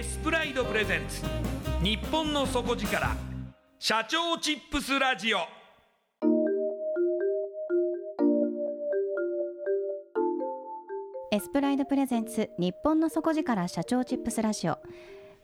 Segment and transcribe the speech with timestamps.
[0.00, 1.20] エスプライドプレゼンツ。
[1.84, 3.14] 日本の底力
[3.78, 5.40] 社長チップスラジオ。
[11.30, 14.78] エスプライドプレゼンツ日本の底力社長チップスラジオ。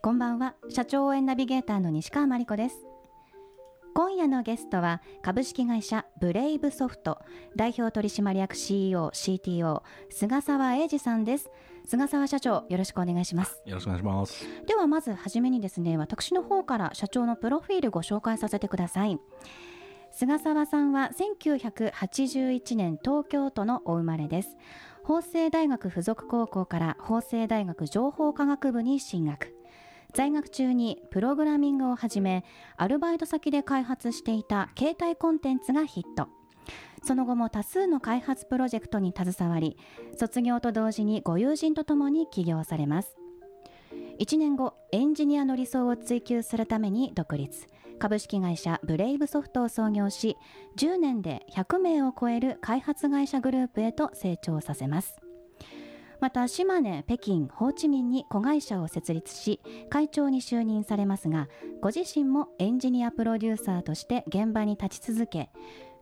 [0.01, 2.86] こんばんは社長応援ナビゲーターの西川真理子です。
[3.97, 7.17] 今夜のゲストは株式会社ブレイブソフト
[7.55, 9.81] 代表取締役 CEO CTO
[10.11, 11.49] 菅沢英二さんです。
[11.83, 13.59] 菅沢社長よろしくお願いします。
[13.65, 14.45] よろしくお願いします。
[14.67, 19.19] ではまずはじめにですね私の方から社長のプロフィールご紹介させてください。
[20.11, 24.57] 菅沢さんは1981年東京都のお生まれです。
[25.05, 29.56] 法政大学附属高校から法政大学情報科学部に進学
[30.17, 32.43] 在学中にプログラミングをはじめ
[32.75, 36.27] アルバイト先で開発していた携帯コンテンツがヒット。
[37.03, 39.77] その後も多数の開発プロジェクトに携わり
[40.17, 43.15] 卒業と同時にご友人とともに起業されます。
[44.19, 47.67] 1年後エンジニアの理想を追求するために独立。
[47.99, 50.35] 株式会社ブレイブソフトを創業し
[50.79, 55.26] 10年で100名を超える開発会社グループへと成長させます。
[56.19, 61.47] また島根、北京、ホーチミンに子会社を設立し会長に就任されますが
[61.81, 65.49] ご自身もエンジニアプロデューサーとして現場に立ち続け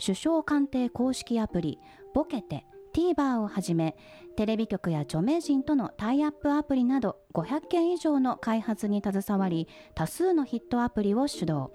[0.04, 1.80] 首相官邸公式アプリ
[2.14, 2.66] ボケて
[2.96, 3.98] TVer をはじめ
[4.38, 11.70] テレビ局や著名人とのタイアップアプリなど500件以上の開発に携わり多数のヒットアプリを主導。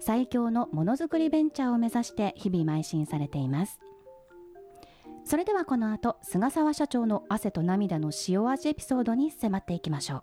[0.00, 3.80] 最強のものづくりベンチャーを目指して日々邁進されています。
[5.28, 10.22] それではこの後菅沢社長の汗と涙の塩味エピソードに迫っていきましょう。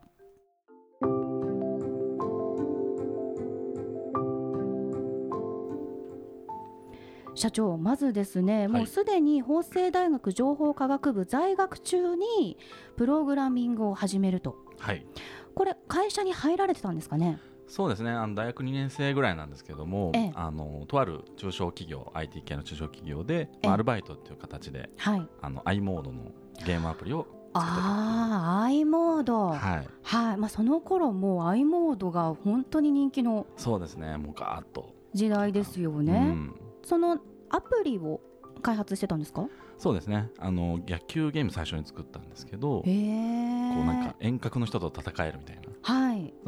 [7.35, 12.57] 社長まずですね、もうすでに法政大学情報科学部在学中に
[12.95, 14.55] プログラミングを始めると。
[14.79, 15.05] はい。
[15.53, 17.39] これ会社に入られてたんですかね？
[17.75, 18.11] そうですね。
[18.11, 20.31] あの大学2年生ぐらいなんですけども、ええ。
[20.35, 23.65] あのとある中小企業 IT 系の中小企業で、ええ。
[23.67, 25.27] まあ、アルバイトっていう形ではい。
[25.41, 26.31] あの i モードの
[26.67, 29.47] ゲームアプリを作ってたああ i モード。
[29.47, 30.37] はい、はい。
[30.37, 34.17] まあ、その頃もう i モードが本当に人気のそうですね。
[34.17, 36.55] もうガーッと、時代ですよね、うん。
[36.83, 37.17] その
[37.49, 38.21] アプリを
[38.61, 39.47] 開発してたんですか？
[39.79, 40.29] そうですね。
[40.37, 45.63] あの野球ゲーム最初に作ったんですけど、こうなんか遠隔の人と戦えるみたいな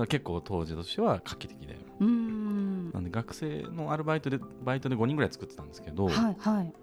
[0.07, 1.77] 結構当時としては画期的で。
[1.99, 2.91] うーん。
[2.91, 6.73] なんで学生のアルバイトでバイトで5人ぐらい作ってたんですけど、はいはい。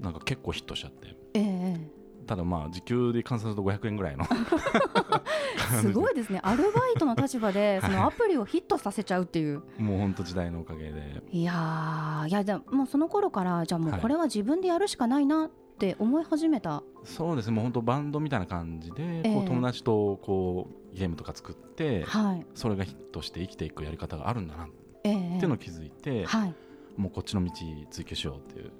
[0.00, 1.16] なんか結構ヒットしちゃって。
[1.34, 4.24] ええただまあ時給で換算すると500円ぐらいの。
[5.80, 6.40] すごいですね。
[6.42, 9.62] アルバイトの立場で そのアプリをヒットさせちゃうっていう。
[9.78, 11.22] もう本当時代のおかげで。
[11.30, 15.50] いやーいやでももうその頃からじゃあもうこれは自分でやるしかないなっ
[15.82, 16.84] って思い始めた？
[17.02, 19.34] そうですねもう本当バンドみたいな感じで、ええ。
[19.34, 22.46] こう友達とこうゲームとか作って、はい。
[22.54, 24.68] それがヒットして生きていくやり方があるんだなっ
[25.02, 25.12] ええ。
[25.12, 26.54] ていうのを気づいて、はい。
[26.96, 27.50] もうこっちの道
[27.90, 28.70] 追求しようっていう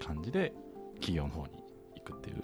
[0.00, 0.54] 感じで
[0.94, 1.62] 企業の方に
[1.96, 2.42] 行くっていう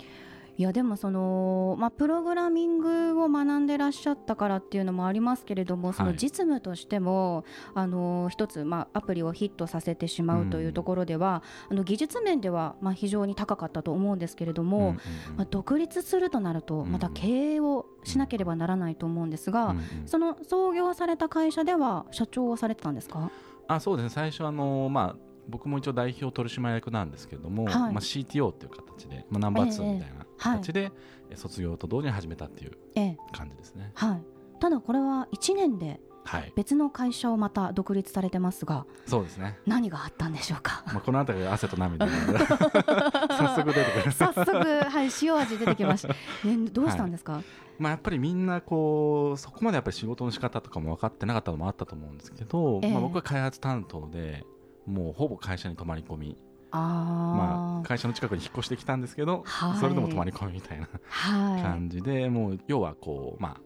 [0.58, 6.18] いやでもその、まあ、プログラミングを学んでらっしゃったからっていうのもありますけれどもそのはい。
[6.18, 7.44] 実務としても、
[7.74, 14.96] あの一つ、まあ、アプリをヒットさせてしまうというところでは、あの技術面では、まあ、非常に高かったと思うんですけれども、うんうんうん。
[15.38, 19.84] まあ、独立するとなるとうんまた経営をしなければならないと思うんですが、うんうん。
[20.06, 23.30] その創業された会社では社長をされてたんですか？
[23.68, 24.10] あそうですね。
[24.10, 27.74] 最初あのまあ僕も一応代表取締役なんですけども、はい。
[27.74, 30.92] まあ、CTO っていう形で、まあ、ナンバー2ええみたいな形で、
[31.30, 33.16] え卒業と同時に始めたっていうええ。
[33.32, 33.90] 感じですね。
[33.94, 34.22] はい、
[34.60, 39.58] ただこれは1年ではい、別の会社をまた独立されてますがそうですね。
[39.66, 40.84] 何があったんでしょうか？
[40.86, 42.06] まあ、この辺りが汗と涙
[43.26, 44.12] 早速出てくる。
[44.12, 46.08] 早速、はい、塩味出てきました、
[46.46, 47.42] ね、どうしたんですか、
[47.78, 52.92] まあやっぱりみんなこうそこまでやっぱり仕事の仕方とかも分かってなかったのもあったと思うんですけど、ええ。
[52.92, 54.44] まあ、僕は開発担当で
[54.86, 56.36] もうほぼ会社に泊まり込み。
[56.74, 59.78] あまあ、あ会社の近くに引っ越してきたんですけど、はい。
[59.78, 63.60] それでも泊まり込みみたいなは感じで、もう要はこうまあ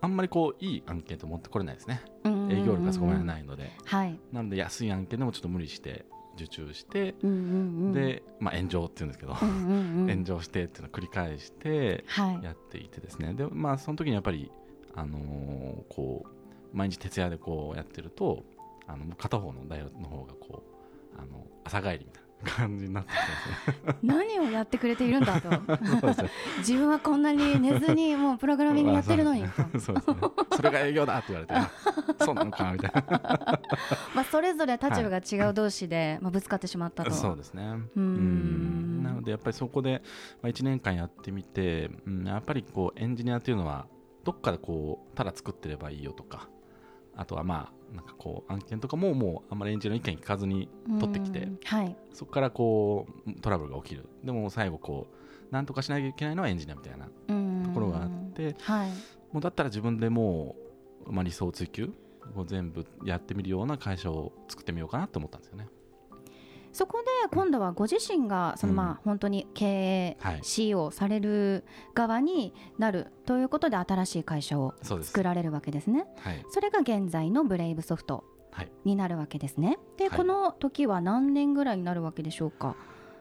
[0.00, 2.02] あんまりこういい案件と持ってこれないですね。
[2.24, 4.18] い営業力がそこまでいないので、はい。
[4.32, 6.04] なので安い案件でもちょっと無理して
[6.34, 7.38] 受注して、うんうんう
[7.90, 7.92] ん。
[7.92, 10.08] で、まあ、炎上っていうんですけど、うんうんうん。
[10.10, 12.42] 炎上してっていうのを繰り返してはい。
[12.42, 13.34] やっていてですね。
[13.34, 14.50] でまあその時にやっぱり
[14.96, 18.44] あのーこう毎日徹夜でこうやってると
[18.86, 20.62] あの片方の大学の方がこ
[21.16, 23.14] うあの朝帰りみたいな感じになってき
[24.06, 25.48] 何をやってくれているんだと。
[26.58, 29.44] 自分はこんなに寝ずにもうプログラミングやってるのに。
[29.44, 29.80] と、
[30.54, 31.70] それが営業だって言われて、あ
[32.24, 33.60] そうなのかみたいな。
[34.14, 37.10] まあ、それぞれ立場が違う同士で、まあ、ぶつかってしまったと。
[37.10, 37.62] そうですね。
[37.96, 39.02] うーん。
[39.02, 40.02] なのでやっぱりそこで
[40.42, 43.86] まあ1年間やってみて、うん、やっぱりこうエンジニアっていうのは
[44.24, 46.48] どっかでこうただ作ってればいいよとか、
[47.16, 50.68] あとはまあなんかこう案件とかももうあんまりエンジニアの意見聞かずに
[51.00, 54.08] 取ってきてうん、はいそこからこうトラブルが起きる。
[54.24, 55.06] でも最後こ
[55.50, 58.90] うなんとかしなきゃいけないのはエンジニアみたいなとところがあって、はい
[59.32, 60.56] もうだったら自分でも
[61.04, 61.92] う、まあ、理想を追求
[62.34, 65.68] を全部やってみるような会社を作ってみようかなと思ったんですよね。
[66.76, 71.64] そこで今度はご自身がそのうんまあ本当に経営、はい CEO される
[71.94, 74.74] 側になるということで新しい会社を。
[74.82, 76.06] 作られるわけですね。
[76.18, 76.44] はい。
[76.50, 78.70] それが現在のブレイブソフトはい。
[78.84, 79.78] になるわけですね。
[79.96, 82.76] で、はいこの時は何年ぐらいになるわけでしょうか？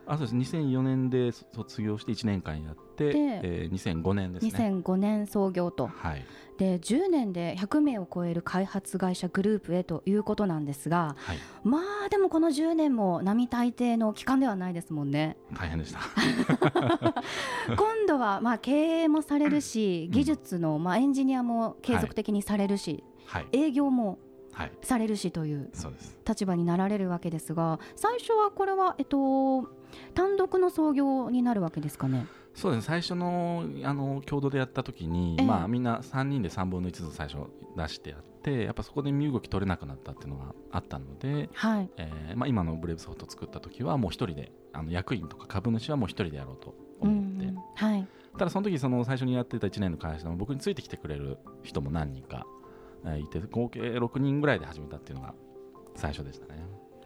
[0.07, 0.56] あ、そうです。
[0.57, 3.13] 2004年で卒業して1年間やって、で
[3.44, 4.52] えー、2005年ですね。
[4.84, 6.25] 2005年創業とはい。
[6.57, 11.38] で10年で100名を超える開発会社グループへということなんですがはい。
[11.63, 16.00] まあでもこの10年も並大抵の期間ではないですもんね大変でした。
[17.75, 23.48] 今度はまあ経営もされるしうん技術のまあエンジニアも継続的にされるし、はい。
[23.51, 24.18] 営業も
[24.54, 24.72] はい。
[24.81, 25.69] されるしという。
[26.28, 29.69] 立場になられるわけですが最初はこれは、えっと、
[30.13, 32.25] 単独の創業になるわけですかね？
[32.53, 32.88] そうですね。
[32.88, 37.39] 最初の、あの、共同でやった時に、ええまあ、みんな3人で3分の1ずつ最初
[37.75, 52.46] 出してやって、やっぱそこで身動き取れなくなったっていうのがあったので、はい、えーまあ、今のブレイブソフトを作った時はもう一人であの役員とか株主はもう一人でやろうとう思って、んはいただその時その最初にやってた1年の会社でも僕についてきてくれる人も何人か
[53.05, 55.34] えーいて合計6人ぐらいで始めたっていうのが
[55.96, 56.62] 最初でしたね。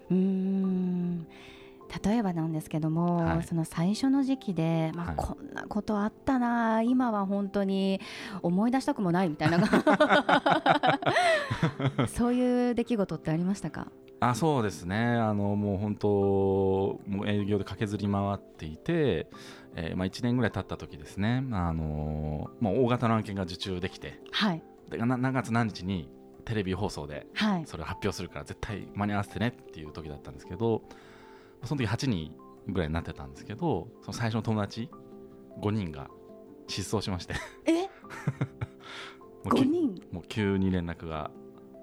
[0.09, 1.27] うーん
[2.03, 3.43] 例えばなんですけども、はい。
[3.43, 5.15] その最初の時期で、まあはい。
[5.15, 7.99] こんなことあったな今は本当に
[8.41, 9.59] 思い出したくもないみたいな。
[12.07, 13.87] そういう出来事ってありましたか？
[14.21, 14.97] あそうですね。
[14.97, 16.07] あのもう本当
[17.07, 19.27] もう営業で駆けずり回っていて、
[19.75, 21.43] えーまあ、1年ぐらい経った時ですね。
[21.51, 24.63] あのー、まあ、大型の案件が受注できてはい。
[24.89, 26.09] でな何月何日に
[26.43, 27.63] テレビ放送ではい。
[27.65, 30.81] それを発表するから絶対間に合わせてねっていう時だったんですけど
[31.63, 32.33] その時8人
[32.67, 34.89] ぐらいになってたんですけどその最初の友達
[35.61, 36.07] 5人が
[36.67, 37.33] 失踪しまして。
[37.65, 37.83] え？
[39.43, 40.01] もうき5人？
[40.11, 41.31] もう急に連絡が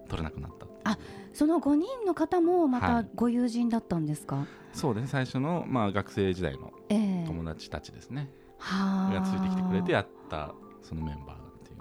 [0.09, 0.99] 取れなくなったあ
[1.33, 3.05] その5人の方もまはい。
[3.05, 5.09] たご友人だったんですか、そうですね。
[5.09, 7.25] 最初の、まあ、学生時代のええ。
[7.27, 9.13] 友達たちですね、はあ。
[9.13, 11.79] がついてきてくれてやったそのメンバーがっていう。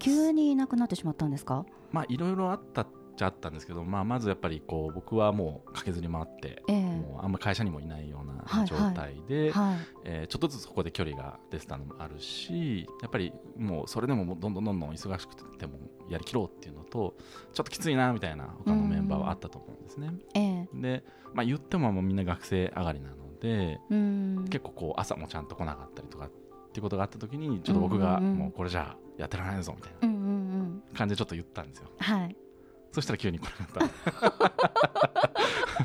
[0.00, 1.64] 急にいなくなってしまったんですか？
[1.92, 2.86] まあいろいろあったっ
[3.20, 6.80] ちゃあったんですけど、まあ、まずやっぱりこう僕はもう駆けずり回って、ええ。
[6.80, 8.66] もうあんまり会社にもいないようはない。
[8.66, 9.78] 状態で、はい。
[10.04, 17.14] えーちょっとずつそこで距離が出てたのもあるしやっぱりもうそれでもどんどんどんどん忙しくてもやりきろうっていうのと
[17.52, 20.12] ちょっときついなみたいな他のメンバーはあったと思うんですね。
[20.34, 20.68] ええ。
[20.74, 24.44] で、まあ、言ってももうみんな学生上がりなのでうん。
[24.48, 26.30] 結構こう朝もちゃんと来なかったりとかっ
[26.72, 30.08] ていうことがあった時にちょっと僕がもうこれじゃあやってられないぞみたいな
[30.96, 31.90] 感じでちょっと言ったんですよ。
[31.98, 32.36] はい
[32.92, 33.80] そしたら急に来なかった。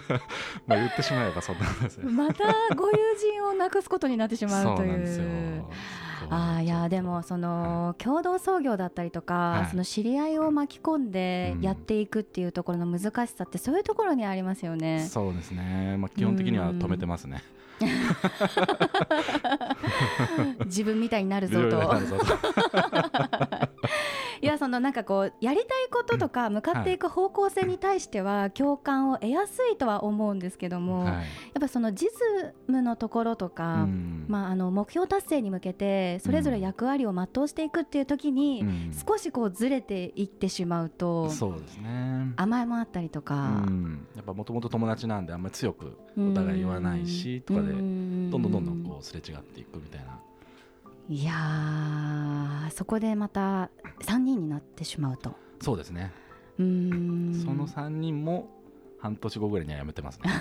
[0.67, 2.11] まあ言ってしまえばそんなことですね。
[2.11, 2.43] また
[2.75, 5.63] ご友人をなくすことになってしまうという。
[6.29, 9.69] あーいやでもその共同創業だったりとか、はい。
[9.69, 11.61] その知り合いを巻き込んでうん。
[11.61, 15.05] やっていくっていうところの難しさってそういうところにありますよね。
[15.07, 17.43] そうですね、まあ、基本的には止めてますね。
[20.65, 21.77] 自分みたいになるぞと
[24.41, 31.25] いやそのなんかこうやりたいこととか向かっていく方向性に対しては共感を得やすいとは思うんですけども、やはい。
[31.25, 31.27] っ
[31.59, 32.11] ぱその実
[32.67, 34.25] 務のところとか、うん。
[34.27, 38.91] まあ、あの目標達成に向けてそれぞれ役割を全うしていくっていう時に、うん。
[39.07, 42.33] 少しこうずれていってしまうとそうですね。
[42.35, 50.19] 甘えもあったりとうか、ん、やっぱもともと友達なんであんまり強くお互い言わないしとかでどんどんどんどんこうすれ違っていくみたいな。
[51.07, 53.69] いやーそこでまた
[54.01, 56.11] 3人になってしまうとそうですね。
[56.57, 58.49] うーんその3人も
[59.05, 60.31] 半年後ぐらいにはやめてますね。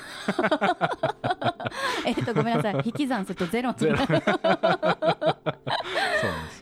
[2.06, 2.83] えっとごめんなさい。
[2.85, 3.97] 引き算するとゼロにゼロ。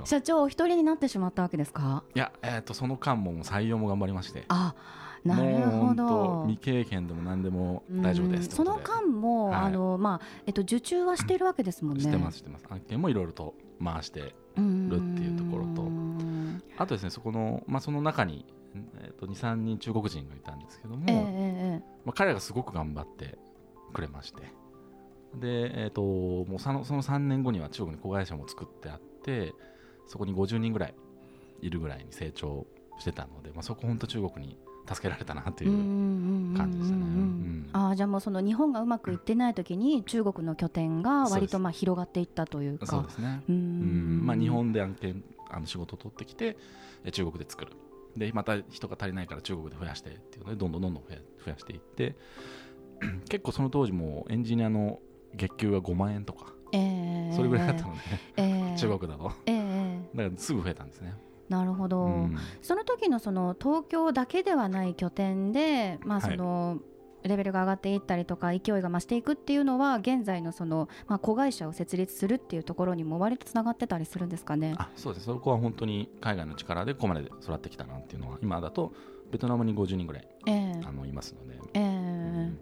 [0.05, 2.03] 社長お一人になってしまったわけですか？
[2.15, 4.45] いや、えっ、とその間も採用も頑張りまして。
[4.49, 4.75] あ
[5.25, 6.45] なるほど。
[6.49, 9.61] 未経験でも何でも大丈夫ですうんその間も、はい。
[9.67, 12.03] あのまあえっと受注はしてるわけですもんね。
[12.03, 12.67] してますしてます。
[12.69, 15.89] 案件もいろいろと回してるるっていうところと。
[16.79, 18.45] あとですねそこの、まあ、その中に、
[19.01, 21.21] えー、と23人中国人がいたんですけども、えええ
[21.81, 23.39] えまあ、彼らがすごく頑張って
[23.93, 24.43] くれまして。
[25.35, 29.55] で、えー、ともうそのその3年後には中国に子会社も作ってあって
[30.07, 30.95] そこに50人ぐらい
[31.63, 32.67] いるぐらいに成長
[32.99, 37.03] してたので、まあ、そこ本当中国に助けられたなっていう感じでしたね。
[37.03, 37.71] うん。
[37.73, 42.87] ああじゃあもうその日本がうまくいってない時に中国の拠点が割とまあ広がっていったというか。
[42.87, 43.43] そうですね。
[43.49, 44.23] うん。
[44.23, 44.27] ん。
[44.27, 46.57] まあ、日本で案件あの仕事を取ってきて
[47.05, 47.73] え中国で作る
[48.17, 52.17] でまた人が足りないから中国で増やしてっていうのでどんどんどんどん増や増やしていって
[53.29, 55.01] 結構その当時もエンジニアの
[55.35, 58.01] 月給が5万円とかええそれぐらいだったので、
[58.37, 59.33] ええ 中国だと。
[59.47, 61.15] ええだからすぐ増えたんですね、
[61.49, 62.37] なるほど、うん。
[62.63, 66.31] その時のその東京だけではない拠点で、まあはい。
[66.31, 66.79] その
[67.25, 74.75] レベルが上がっていったりとか勢いが増していくっていうのは現在のその、まあ、子会社を設立するっていうところにも割とつながってたりするんですかね。
[74.79, 75.27] あそうです。
[75.27, 78.93] そこは本当に海外の力でここまで育ってきたなっていうのは今だと
[79.31, 80.81] ベトナムに50人ぐらいええ。
[80.85, 81.83] あのいますので、ええ。
[81.83, 82.59] うん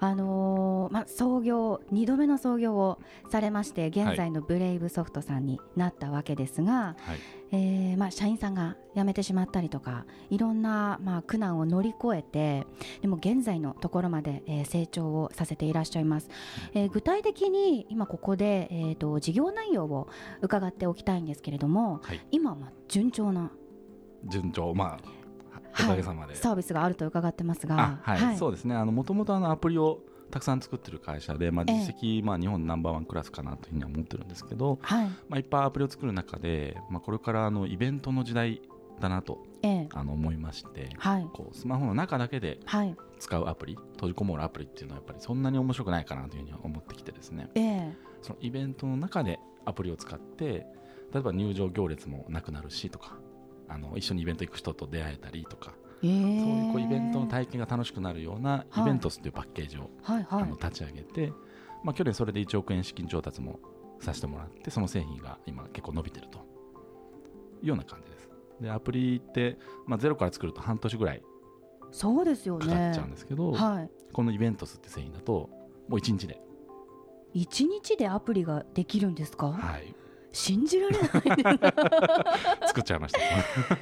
[0.00, 2.98] あのーまあ、創業2度目の創業を
[3.30, 7.18] されまして現在のブレイブソフトさんになったわけですが、はい。
[7.52, 12.64] えーまあ、社員さんが辞めてしまったりとかいろんな、まあ、苦難を乗り越えて
[13.02, 16.28] でも現在のところまで、えー成長をさせていらっしゃいます、
[16.74, 20.08] えー具体的に今ここで、えー、と事業内容を
[20.42, 22.20] 伺っておきたいんですけれども、はい。
[22.30, 23.50] 今はまあ順調な、
[24.24, 24.72] 順調。
[24.74, 25.19] まあ
[25.78, 25.86] おはい。
[25.90, 28.00] かげさまで、サービスがあると伺ってますが。
[28.04, 28.74] あはい、そうですね。
[28.84, 30.00] もともとアプリを
[30.30, 31.78] たくさん作ってる会社で、まあ、ええ。
[31.80, 35.06] 実績、まあ、日本ナンバーワンクラスかなというふうには思ってるんですけど、はい。
[35.28, 38.62] まあ、いっぱいアプリを作る中で、まあ、これからあのイベントの時代
[39.00, 39.88] だなとええ。
[39.92, 41.28] あの思いましてはい。
[41.32, 42.96] こうスマホの中だけではい。
[43.18, 47.48] 使うアプリ閉じこもるアプリっていうのはやっぱりそんなに面白くないかなというふうには思ってきてですね。
[47.54, 47.96] ええ。
[48.22, 50.66] そのイベントの中でアプリを使って
[51.12, 53.16] 例えば入場行列もなくなるしとか
[53.70, 55.72] あの一緒にイベント行く人と出会えたりとか、
[56.02, 58.82] ええそういうこうイベントの体験が楽しくなるようなはい。
[58.82, 60.42] イベントスっていうパッケージを、はいはい。
[60.42, 61.32] あの立ち上げて、
[61.84, 63.60] まあ、去年それで1億円資金調達も
[64.00, 68.30] させてもらってその製品が今結構伸びてるというような感じです。
[68.60, 71.22] でアプリって、まあ、ゼロから作ると半年ぐらい
[71.92, 72.66] そうですよね。
[72.66, 73.90] かかっちゃうんですけど、はい。
[74.12, 75.50] このイベントスって製品だと
[75.88, 76.40] もう1日で、
[77.34, 79.94] 一日でアプリができるんですか、はい、
[80.32, 81.10] 信じられない。
[82.68, 83.14] 作っちゃいまし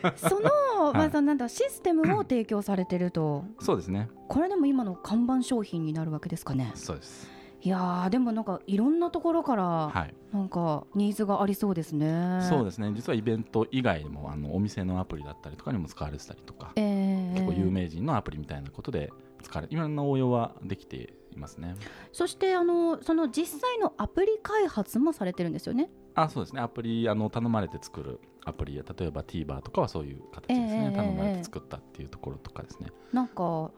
[0.02, 0.16] た。
[0.16, 3.44] その、まあ、はいそのなんだシステムを提供されてると。
[3.60, 4.08] そうですね。
[4.28, 6.72] これでも今の看板商品になるわけですかね。
[6.74, 7.38] そうです。
[7.60, 10.14] いやーでもなんかいろんなところからはい。
[10.32, 12.40] なんかニーズがありそうですね。
[12.42, 12.92] そうですね。
[12.94, 17.32] 実はイベント以外にもあのお店のアプリだったりとかにも使われてたりとか、えー。
[17.34, 19.10] 結構有名人のアプリみたいなことで
[19.42, 21.74] 使われいろんな応用はできていますね。
[22.12, 25.90] そしてあのその実際のアプリ開発もされてるんですよね
[26.22, 26.60] あそうですね。
[26.60, 32.88] アプリあの頼まれて作るアプリや例えば TVer とかはそういう形ですね、ええ頼まれて作ったっていうところとかですね。
[33.12, 33.70] なんかは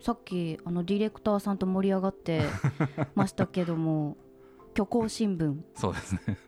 [0.00, 2.42] い、さっきあのディレクターさんと盛り上がって
[3.14, 4.16] ましたけども
[4.74, 5.60] 虚構新聞。
[5.74, 6.38] そうですね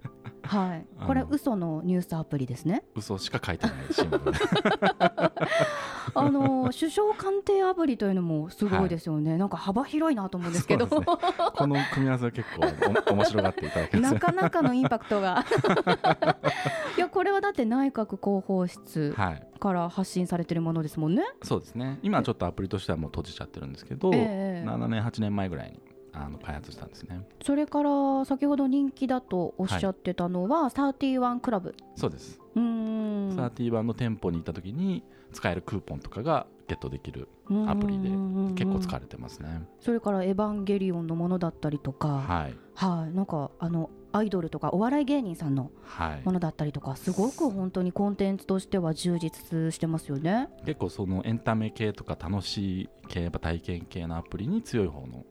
[0.52, 0.86] はい。
[1.06, 2.84] これ嘘のニュースアプリですね。
[2.94, 4.30] 嘘しか書いてない新聞。
[4.30, 4.38] で
[6.14, 10.86] あの首相官邸アプリというのもすごいですよね、なんか幅広いなと思うんですけど。
[10.86, 10.90] ね。
[10.90, 14.14] この組み合わせは結構お面白がっていただけます。
[14.14, 15.44] なかなかのインパクトが。
[16.96, 19.46] いやこれはだって内閣広報室はい。
[19.58, 21.22] から発信されてるものですもんね。
[21.42, 22.00] そうですね。
[22.02, 24.68] 今はちょっとアプリとしてはもう閉じちゃってるんですけど、ええ。
[24.68, 25.80] 7年8年前ぐらいに
[26.12, 27.26] あの開発したんですね。
[27.42, 31.74] それから先ほど人気だとおっしゃってたのは、31クラブ。
[31.96, 33.36] そうです、うーん。
[33.36, 35.02] サーティワンの店舗に行った時に
[35.32, 37.28] 使えるクーポンとかがゲットできる
[37.66, 38.10] アプリで
[38.54, 42.08] 結構使われてますね、それから「エヴァンゲリオン」のものだったりとか。
[42.08, 42.54] はい。
[42.74, 43.14] はい。
[43.14, 46.22] なんかあのアイドルとかお笑い芸人さんのはい。
[46.24, 50.48] ものだったりとかすごく本当にコンテンツとしては充実してますよね。
[50.64, 55.24] 結構そのエンタメ系とか楽しい系やっぱ体験系のアプリに強い方の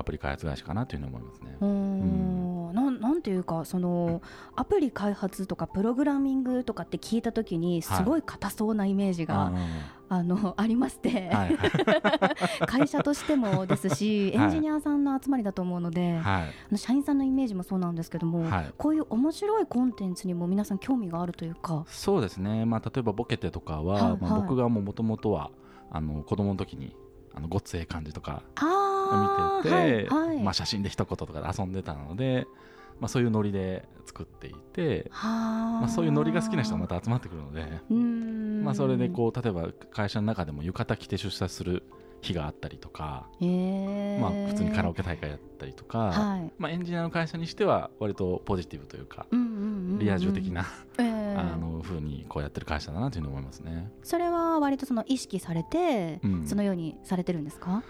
[0.00, 1.56] アプリ開発会社かなというふうに思いますね。
[1.60, 2.74] ん。
[2.74, 4.22] なんなんていうかその
[4.56, 9.52] アプリ開発とかプログラミングとかって聞いた時にすごい硬そうなイメージが、あ
[10.08, 11.56] あの ありまして、ーはい。
[11.56, 12.26] は
[12.64, 16.78] い会社としてもですしエンジニアさんの集まりだと思うので、はい。
[16.78, 18.72] 社員さんのイメージもそうなんですけども、はい。
[18.78, 21.84] こういう面白いコンテンツにも皆さん興味があるというか。
[21.86, 24.42] そうですね、まあ、例えばボケてとかは、はいまあ、はい。
[24.42, 25.50] 僕がもともとは
[25.90, 26.96] あの子供の時に
[27.34, 30.40] あのごっつええ感じとかあ見てて、ーはいはい。
[30.42, 32.46] まあ、写真で一言とかで遊んでたので、
[33.00, 35.28] まあ、そういうノリで作っていて、は
[35.80, 37.64] まあ、そういうノリが好きな人がまた集まってくるので、
[38.62, 41.82] まあ、それでこう例えば会社の中でも浴衣着て出社する
[42.22, 44.20] 日があったりとか、う、えー。
[44.20, 46.52] まあ、普通にカラオケ大会やったりとか、はい。
[46.58, 49.98] まあ、エンジニアの会社にしては割とポジティブというかうんうんうんうん。
[49.98, 50.66] リア充的な、
[50.98, 53.90] えーあの風にこうやってる会社だなというふうに思いますね。
[54.02, 56.46] それは割とその意識されて、うん。
[56.46, 57.82] そのようにされてるんですか？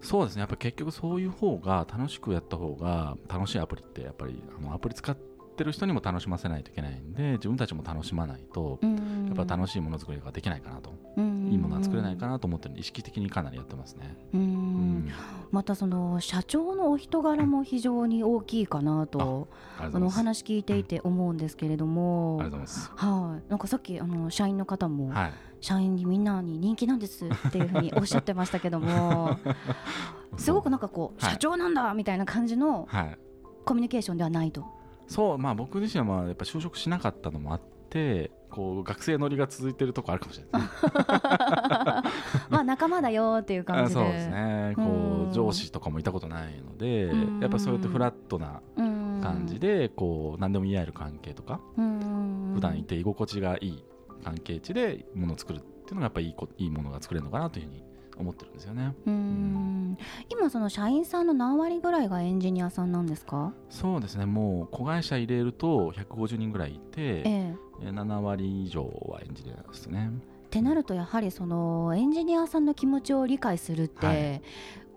[0.00, 0.40] そうですね。
[0.40, 8.88] やっぱ結局そういう方が楽しくやった方が楽しいアプリってやっぱりあのアプリ使ってる人にも楽しませないといけないんで自分たちも楽しまないとや
[9.32, 11.20] っぱ楽ししいものづくりができないかなと、い
[11.52, 14.16] いいものは作れないかなと思って意識的にかなりやってますね。
[14.32, 15.12] うんうん
[15.52, 19.48] またその社長のお人柄も非常に大きいかなと
[19.78, 20.10] あのお。
[20.10, 22.92] 話聞いていて思うんですけれどもありがとうございます。
[22.96, 25.32] はい、なんかさっきあの社員の方も、はい。
[25.60, 29.38] 社員にみんなに人気なんですっていうふうにおっしゃってましたけども
[30.36, 33.18] すごくなんかこう、はい社長なんだみたいな感じのはい。
[33.64, 34.64] コミュニケーションではないと。
[35.06, 40.68] そうまあ僕自身はまあやっぱ就職しなかったのもあってこう学生乗りが続いてるとこあるかもしれない。
[42.50, 44.00] まあ仲間だよっていう感じで。
[44.00, 44.72] あそうですね。
[44.76, 53.84] こう上司とかもいたことないのでうんやっぱそうやってフラットなうん感じでこう何でも言い合える関係とかうん普段いて居心地がいい
[54.24, 57.84] 関係値でものを作るっていうのがやっぱりいいこいいものが作れるのかなというふうに
[58.18, 58.94] 思ってるんですよね。
[59.06, 59.98] うん。
[60.28, 64.26] 今その社員さんの何割ぐらいがエンジニアさんなんですか、そうですね。
[64.26, 67.54] もう子会社入れると150人ぐらいいてええ。
[67.82, 70.10] え7割以上はエンジニアですね。
[70.46, 74.42] ってなるとやはりそのエンジニアさんの気持ちを理解するって、はい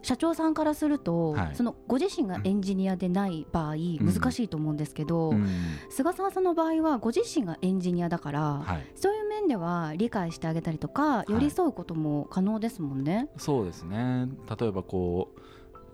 [0.01, 1.55] 社長さんからすると、はい。
[1.55, 5.47] そのご自身がエンジニアでない場合、難しいと思うんですけど、うん。
[5.89, 11.31] 菅沢さんの場合はご自身がエンジニアだから、はい、そういう面では理解してあげたりとかい。
[11.31, 13.29] 寄り添うことも可能ですもんね。
[13.37, 14.27] そうですね。
[14.59, 15.39] 例えばこう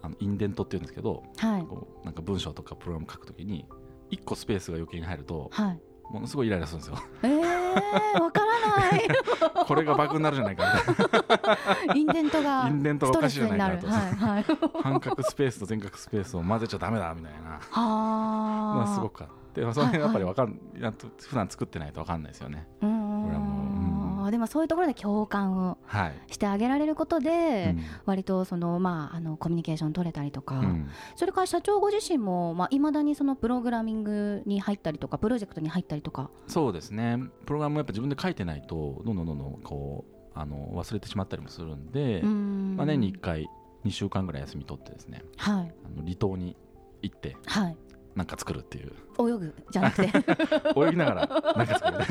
[0.06, 3.66] あのインデントっていうんですけどはい、こうなんか文章とかプログラム書くときに
[4.12, 6.98] 1個スペースが余計に入るとはい、ものすごいイライラするんですよ。
[7.24, 9.02] えー、わからない。
[9.66, 10.64] これがバグになるじゃないか。
[10.88, 13.88] みたいなインデントがインデントがおかしいじゃないかと。
[13.88, 14.46] はいはい。
[14.84, 17.50] 半角スペースと全角スペースを混ぜちゃダメだみたいな。
[17.50, 18.86] のはあ。
[18.88, 19.62] がすごくあって。
[19.62, 22.68] まあその辺やっぱりわかん、やっと普段作ってないとわかんないですよね。
[22.82, 22.95] うん
[24.36, 27.84] でもそういうところで共感をはい、してあげられることで、うん。
[28.06, 30.90] 割とそのまああのコミュニケーション取れたりとか、うん。
[31.16, 37.18] それから社長ご自身もまあ未だにそのプログラミングに入ったりとかプロジェクトに入ったりとか、そうですね。
[37.46, 40.04] プログラムもやっぱ自分で書いてないとどんどんどんどんこ
[40.36, 42.76] うあの忘れてしまったりもするんで、うん。
[42.76, 43.48] まあ、年に1回
[43.86, 45.24] 2週間ぐらい休み取ってですね。
[45.38, 45.74] はい。
[45.86, 46.58] あの離島に
[47.02, 47.78] 行ってはい
[48.16, 48.94] なんか作るっていう。
[49.20, 50.04] 泳ぐじゃなくて。
[50.76, 52.06] 泳ぎながらなんか作る。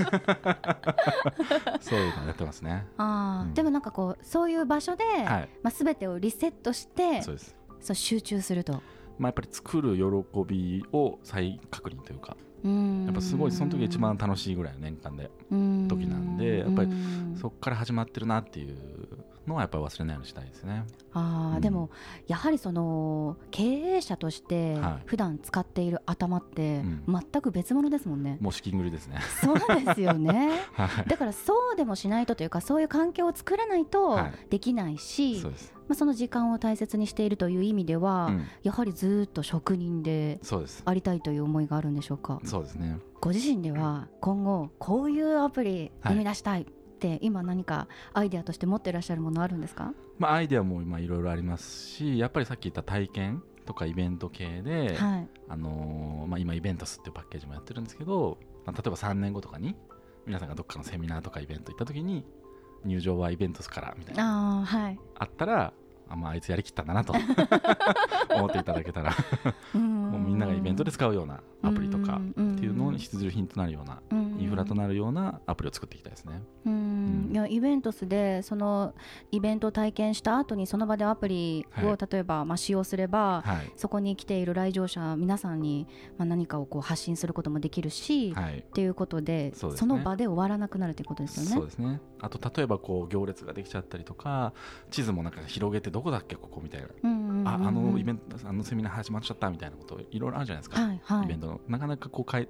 [1.80, 2.86] そういうのやってますね。
[2.98, 3.54] あー、うん。
[3.54, 5.48] でもなんかこうそういう場所で、はい。
[5.62, 7.56] まあ、全てをリセットしてそうです。
[7.80, 8.82] そう集中すると。
[9.18, 10.02] まあ、やっぱり作る喜
[10.46, 12.70] びを再確認というかや
[13.06, 15.30] やっぱすごいその時が一番楽しいぐらいの年間で
[15.88, 16.90] 時なんでやっぱり
[17.36, 18.76] そこから始まってるなっていう
[19.46, 20.84] のはやっぱり忘れないようにしたいですね。
[21.12, 21.60] あー、うん。
[21.60, 21.90] でも
[22.26, 25.02] やはりその経営者としてはい。
[25.06, 27.04] 普段使っている頭ってうん。
[27.06, 28.38] 全く別物ですもんね。
[28.40, 29.20] もう資金繰りですね。
[29.42, 30.60] そうですよね。
[30.74, 31.08] はい。
[31.08, 34.32] だからそうでもしないとというかそういう環境を作らないとはい。
[34.50, 40.40] できないし、そうです、まあ、その時間を大切にしているという意味では、うん、やはりずっと職人で
[40.84, 42.40] ありたいという思いがあるんでしょうか？
[42.44, 42.98] そうですね。
[43.20, 46.66] ご自身では今後こういうアプリ生み出したいっ
[47.04, 49.92] て今何かアイデアとして持ってらっしゃるものあるんですか？
[50.18, 55.28] まあ、アイデアも今いろいろありますしやっぱりさっき言った体験とかイベント系で、はい。
[55.48, 59.74] あのーまあ、今イベントスっていうパッケージもやってるんですけど、まあ、例えば3年後とかに
[60.26, 62.24] 皆さんがどっかのセミナーとかイベント行った時に
[62.84, 64.98] 入場はイベントスからみたいなああはい。
[65.18, 65.72] あったら
[66.08, 67.14] あ,、まあ、あいつやりきったんだなと
[68.36, 69.12] 思っていただけたら。
[69.74, 74.02] ももうみんながイベントで使うようなアプリとかっていうのに必需品となるような
[74.38, 76.42] インフラとなるようなアプリを作っていきたいですね。
[76.66, 76.72] うん。
[76.72, 77.32] うん。
[77.32, 78.94] いやイベントスでその
[79.30, 81.98] イベントを体験した後にその場でアプリをはい。
[82.10, 83.72] 例えばまあ使用すれば、はい。
[83.76, 85.86] そこに来ている来場者皆さんに
[86.18, 88.58] まあ何かをこう発信することもできるし、はい。
[88.58, 89.94] っていうことでね。
[89.94, 91.50] の場で終わらなくなるということですよね。
[91.50, 92.00] そうですね。
[92.20, 94.54] あと例えばこう行列ができちゃったりとか
[94.90, 97.48] 地図もなんか広げてどこだっけここみたいな、うんうんうんうん。
[97.48, 101.24] ああのイベントあのセミナー始まっちゃったみたいなこといろいろあるじゃないですか、はいはい。
[101.24, 102.48] イベントのなかなかこうかい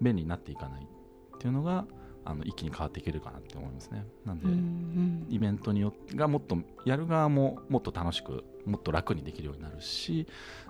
[0.00, 1.86] 便利になっていかないっていうのが
[2.24, 4.04] あの一気に変わっていけるかなって思いますね。
[4.24, 10.26] なんで、うんうんイベントによってがもっとやる側ももっと楽しくもっと楽にできるようになるし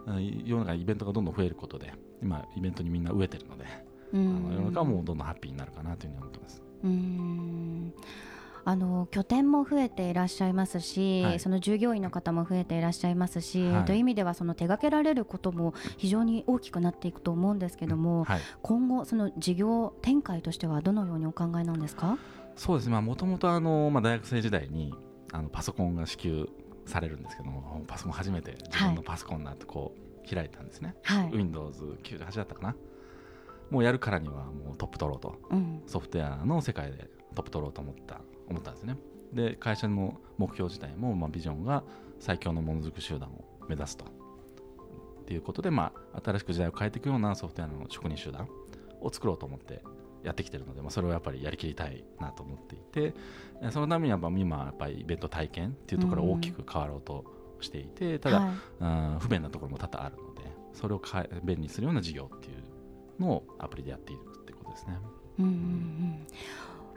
[0.07, 3.65] うん世の中にイベントがどんどん増えることで今イベントにみんな飢えてるので、
[4.13, 6.63] うあんの世の中はもうどんどんハッピーになるかなというふうに思ってます。
[6.85, 7.95] うん
[8.69, 11.41] あの拠点も増えていらっしゃいますし、はい。
[11.41, 13.85] その従業員の方も増えていらっしゃいますし、はい。
[13.85, 18.41] という意味ではその手掛けられることも非常に大きくなっていくと思うんですけども、はい。
[18.63, 22.19] 今後その事業展開としてはどのようにお考えなんですか？
[22.57, 23.01] そうですね。
[23.01, 23.61] もともと大
[24.03, 24.93] 学生時代に
[25.33, 26.49] あのパソコンが支給
[26.87, 31.31] されるんですけどもパソコン初めて自分のパソコンだとこう開いたんですね、はい。
[31.31, 32.75] Windows98 だったかな？
[33.71, 35.39] もうやるからにはもうトップ取ろうと。
[35.51, 35.83] うん。
[35.87, 38.97] ソフトウェアの世界でトップ取ろうと思った思ったんですね。
[39.33, 41.83] で会社の目標自体も、まあ、ビジョンが
[42.21, 44.05] 最強のものづくり集団を目指すと。
[44.05, 44.09] っ
[45.27, 48.49] ていうことで、まあ、新しく時代を変えていくようなソフトウェアの職人集団
[49.01, 49.83] を作ろうと思って
[50.23, 53.13] やってきてるので、まあ、それをやっぱりやりきりたいなと思っていて
[53.61, 57.25] えそのためにはやっぱ今やっぱりイベント体験っていうところが大きく変わろうと
[57.61, 60.43] していて、ただ、はいうん不便なところも多々あるので
[60.75, 64.99] それを変え便利にするような事業っていうのをアプリでやっているってことですね。
[65.39, 66.27] うんうんうん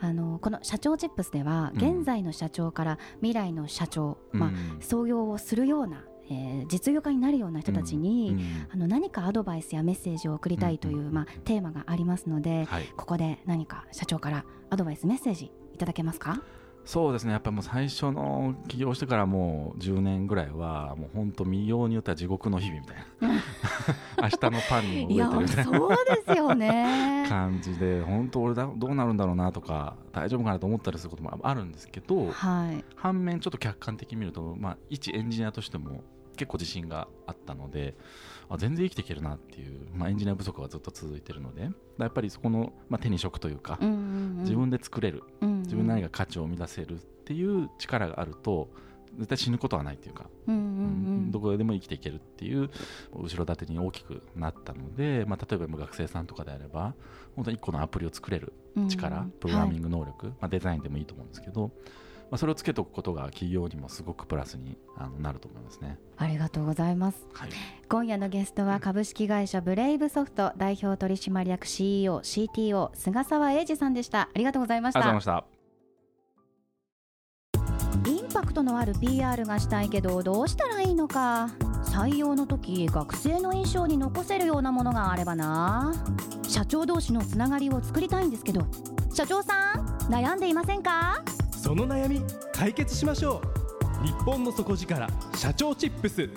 [0.01, 1.97] あのこの社長チップスではうん。
[1.97, 8.67] 現在の社長から未来の社長、まあうん創業をするような、えー実業家になるような人たちに、うん。
[8.71, 11.13] あの何かアドバイスやメッセージを送りたいという、うん。
[11.13, 16.41] まあ、テーマがありますので、はい、ここで何か社長からアドバイスメッセージいただけますか？
[16.89, 17.33] そうですね。
[17.33, 23.29] やっぱりもう最初の起業してからもう10年ぐらいはもう本当見ようによっては地獄の日々みたいな。
[24.23, 25.77] 明日のパンにもいや飢えてるみたいな。
[25.77, 25.89] そう
[26.25, 27.25] ですよね。
[27.29, 32.83] 感じで本当俺だどうなるんだろうなとか大丈夫かなと思ったりすることもあるんですけどはい。
[32.95, 36.03] 反面ちょっと客観的に見ると、まあ、一エンジニアとしても
[36.37, 37.95] 結構自信があったので
[38.49, 44.37] あ全然生きていけるなっていう、まあ、エンジニア不足がずっと続いてるのでやっぱりそこの、まあ、手に職というか、うんうんうん。
[44.39, 45.61] 自分で作れるうんうん。
[45.61, 48.69] 自分なりが価値を生み出せるっていう力があると
[49.17, 52.69] 絶対死ぬことはないっていうか、うんうんううんんどこでも生きていけるっていう
[53.13, 56.95] 後ろ盾に大きくなったので、まあ、例えば学生さんとかであれば
[57.35, 58.53] 本当に1個のアプリを作れる
[58.87, 59.31] 力、うん。
[59.31, 61.71] プログラミング能力、まあ、デザインでもいいと思うんですけど、
[62.31, 65.97] まあ、それをつけておくことが企業にもすごくプラスにあのなると思いますね。
[66.17, 67.27] ありがとうございます。
[67.33, 67.49] はい、
[67.89, 74.21] 今夜のゲストは株式会社ブレイブソフト代表取締役 CEO CTO 菅沢英二さんでした。
[74.21, 74.99] ありがとうございました。
[74.99, 75.45] ありがとうございまし
[78.05, 78.09] た。
[78.09, 81.49] インパクトのある PR がしたいけどどうしたらいいのか。
[81.83, 85.93] 採用の時学生の印象に残せるようなものがあればな。
[86.47, 88.67] 社長同士のつながりを作りたいんですけど
[89.11, 91.23] 社長さん悩んでいませんか？
[91.61, 92.21] その悩み
[92.53, 93.41] 解決しましょ
[94.01, 94.05] う。
[94.05, 96.29] 日本の底力社長チップス。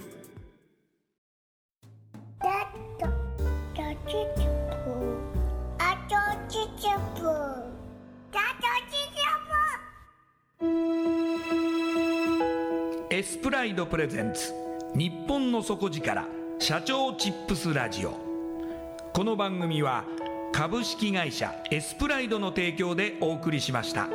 [13.10, 14.52] エスプライドプレゼンツ。
[14.96, 16.26] 日本の底力
[16.58, 18.18] 社長チップスラジオ。
[19.12, 20.04] この番組は
[20.50, 24.08] 株式会社エスプライドの提供でお送りしました。